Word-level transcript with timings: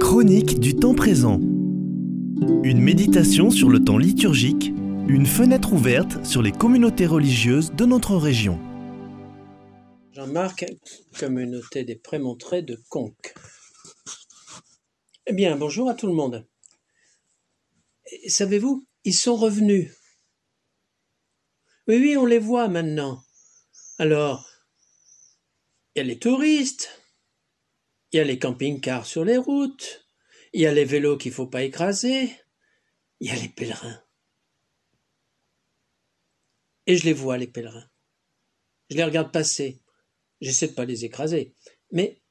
Chronique 0.00 0.58
du 0.58 0.74
temps 0.74 0.94
présent. 0.94 1.38
Une 1.38 2.80
méditation 2.80 3.50
sur 3.50 3.68
le 3.68 3.84
temps 3.84 3.98
liturgique, 3.98 4.72
une 5.06 5.26
fenêtre 5.26 5.74
ouverte 5.74 6.24
sur 6.24 6.40
les 6.40 6.52
communautés 6.52 7.04
religieuses 7.04 7.72
de 7.72 7.84
notre 7.84 8.16
région. 8.16 8.58
Jean-Marc, 10.12 10.64
communauté 11.18 11.84
des 11.84 11.96
prémontrés 11.96 12.62
de 12.62 12.82
Conques. 12.88 13.34
Eh 15.26 15.34
bien, 15.34 15.54
bonjour 15.54 15.90
à 15.90 15.94
tout 15.94 16.06
le 16.06 16.14
monde. 16.14 16.48
Savez-vous, 18.26 18.86
ils 19.04 19.12
sont 19.12 19.36
revenus. 19.36 19.92
Oui, 21.86 21.98
oui, 21.98 22.16
on 22.16 22.24
les 22.24 22.38
voit 22.38 22.68
maintenant. 22.68 23.22
Alors, 23.98 24.48
il 25.94 25.98
y 25.98 26.00
a 26.00 26.04
les 26.04 26.18
touristes, 26.18 27.03
il 28.14 28.18
y 28.18 28.20
a 28.20 28.24
les 28.24 28.38
camping-cars 28.38 29.06
sur 29.06 29.24
les 29.24 29.36
routes, 29.36 30.08
il 30.52 30.60
y 30.60 30.66
a 30.66 30.72
les 30.72 30.84
vélos 30.84 31.18
qu'il 31.18 31.32
ne 31.32 31.34
faut 31.34 31.48
pas 31.48 31.64
écraser, 31.64 32.32
il 33.18 33.26
y 33.26 33.32
a 33.32 33.34
les 33.34 33.48
pèlerins. 33.48 34.00
Et 36.86 36.96
je 36.96 37.06
les 37.06 37.12
vois, 37.12 37.38
les 37.38 37.48
pèlerins. 37.48 37.90
Je 38.88 38.96
les 38.96 39.02
regarde 39.02 39.32
passer. 39.32 39.82
J'essaie 40.40 40.68
de 40.68 40.74
pas 40.74 40.84
les 40.84 41.04
écraser. 41.04 41.56
Mais 41.90 42.22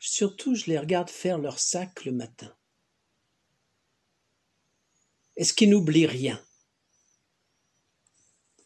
surtout, 0.00 0.56
je 0.56 0.66
les 0.66 0.80
regarde 0.80 1.08
faire 1.08 1.38
leur 1.38 1.60
sac 1.60 2.04
le 2.04 2.10
matin. 2.10 2.52
Est-ce 5.36 5.54
qu'ils 5.54 5.70
n'oublient 5.70 6.06
rien? 6.06 6.44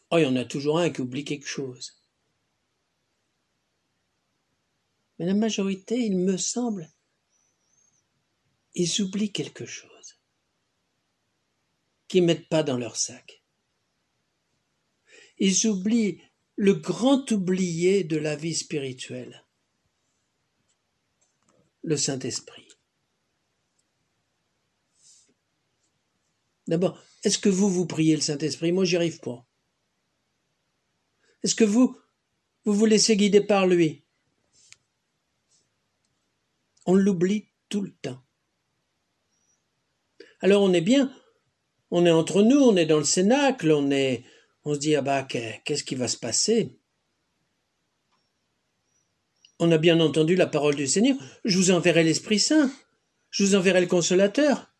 Oh, 0.09 0.17
il 0.17 0.23
y 0.23 0.25
en 0.25 0.35
a 0.35 0.45
toujours 0.45 0.79
un 0.79 0.89
qui 0.89 1.01
oublie 1.01 1.25
quelque 1.25 1.47
chose. 1.47 2.01
Mais 5.17 5.25
la 5.25 5.33
majorité, 5.33 5.97
il 5.97 6.17
me 6.17 6.37
semble, 6.37 6.91
ils 8.75 9.01
oublient 9.01 9.31
quelque 9.31 9.65
chose 9.65 10.19
qu'ils 12.07 12.23
mettent 12.23 12.47
pas 12.49 12.63
dans 12.63 12.77
leur 12.77 12.95
sac. 12.95 13.43
Ils 15.39 15.67
oublient 15.67 16.21
le 16.55 16.73
grand 16.73 17.31
oublié 17.31 18.03
de 18.03 18.17
la 18.17 18.35
vie 18.35 18.55
spirituelle, 18.55 19.45
le 21.83 21.97
Saint-Esprit. 21.97 22.67
D'abord, 26.67 27.01
est-ce 27.23 27.37
que 27.37 27.49
vous, 27.49 27.69
vous 27.69 27.85
priez 27.85 28.15
le 28.15 28.21
Saint-Esprit? 28.21 28.71
Moi, 28.71 28.85
j'y 28.85 28.95
arrive 28.95 29.19
pas. 29.19 29.45
Est-ce 31.43 31.55
que 31.55 31.63
vous, 31.63 31.97
vous 32.65 32.73
vous 32.73 32.85
laissez 32.85 33.15
guider 33.15 33.41
par 33.41 33.67
lui? 33.67 34.06
On 36.87 36.95
l'oublie 36.95 37.49
tout 37.69 37.81
le 37.81 37.91
temps. 37.91 38.23
Alors 40.39 40.63
on 40.63 40.73
est 40.73 40.81
bien, 40.81 41.13
on 41.91 42.05
est 42.05 42.11
entre 42.11 42.41
nous, 42.41 42.59
on 42.59 42.75
est 42.75 42.85
dans 42.85 42.97
le 42.97 43.03
cénacle, 43.03 43.71
on 43.71 43.91
est, 43.91 44.23
on 44.63 44.73
se 44.73 44.79
dit 44.79 44.95
ah 44.95 45.01
bah 45.01 45.23
qu'est-ce 45.23 45.83
qui 45.83 45.95
va 45.95 46.07
se 46.07 46.17
passer? 46.17 46.79
On 49.59 49.71
a 49.71 49.77
bien 49.77 49.99
entendu 49.99 50.35
la 50.35 50.47
parole 50.47 50.75
du 50.75 50.87
Seigneur. 50.87 51.17
Je 51.43 51.57
vous 51.57 51.71
enverrai 51.71 52.03
l'Esprit 52.03 52.39
Saint, 52.39 52.71
je 53.31 53.43
vous 53.43 53.55
enverrai 53.55 53.81
le 53.81 53.87
Consolateur. 53.87 54.71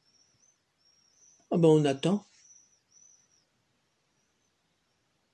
Ah 1.51 1.57
ben 1.57 1.67
on 1.67 1.85
attend. 1.85 2.25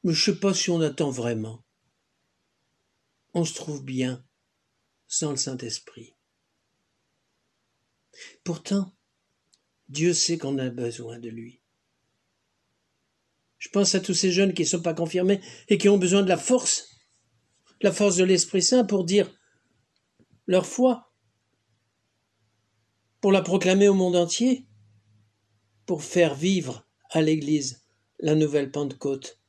Mais 0.04 0.14
je 0.14 0.32
sais 0.32 0.40
pas 0.40 0.54
si 0.54 0.70
on 0.70 0.82
attend 0.82 1.12
vraiment. 1.12 1.64
On 3.34 3.46
se 3.46 3.54
trouve 3.54 3.84
bien 3.84 4.24
sans 5.08 5.32
le 5.32 5.38
Saint-Esprit. 5.38 6.13
Pourtant, 8.44 8.94
Dieu 9.88 10.14
sait 10.14 10.38
qu'on 10.38 10.58
a 10.58 10.70
besoin 10.70 11.20
de 11.20 11.30
lui. 11.30 11.62
Je 13.58 13.70
pense 13.70 13.96
à 13.96 14.02
tous 14.02 14.14
ces 14.14 14.32
jeunes 14.32 14.54
qui 14.54 14.64
ne 14.64 14.68
sont 14.68 14.82
pas 14.82 14.94
confirmés 14.94 15.40
et 15.70 15.78
qui 15.78 15.88
ont 15.88 15.98
besoin 15.98 16.22
de 16.22 16.28
la 16.28 16.38
force, 16.38 16.98
la 17.82 17.94
force 17.94 18.18
de 18.18 18.26
l'Esprit 18.26 18.62
Saint 18.62 18.84
pour 18.84 19.06
dire 19.06 19.34
leur 20.48 20.66
foi, 20.66 21.14
pour 23.22 23.32
la 23.32 23.42
proclamer 23.42 23.88
au 23.88 23.94
monde 23.94 24.18
entier, 24.18 24.68
pour 25.86 26.04
faire 26.04 26.36
vivre 26.36 26.86
à 27.12 27.22
l'Église 27.22 27.86
la 28.20 28.36
nouvelle 28.36 28.72
Pentecôte 28.72 29.40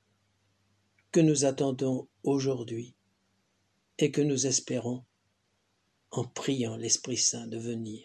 que 1.10 1.21
nous 1.21 1.44
attendons 1.44 2.09
aujourd'hui 2.22 2.94
et 3.99 4.12
que 4.12 4.21
nous 4.21 4.47
espérons 4.47 5.04
en 6.12 6.25
priant 6.25 6.77
l'Esprit 6.77 7.16
Saint 7.16 7.49
de 7.49 7.59
venir. 7.59 8.04